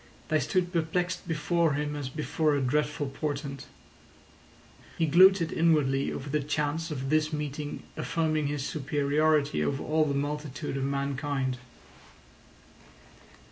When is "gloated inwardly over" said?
5.05-6.27